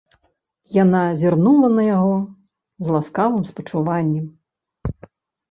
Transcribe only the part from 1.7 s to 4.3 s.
на яго з ласкавым спачуваннем.